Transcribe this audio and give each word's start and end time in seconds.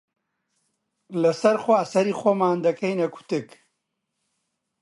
لەسەر 1.21 1.55
خوا، 1.63 1.79
سەری 1.91 2.17
خۆمان 2.19 2.57
دەکەینە 2.65 3.07
کوتک 3.13 3.47